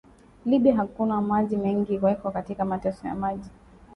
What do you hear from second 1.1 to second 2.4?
maji mengi weko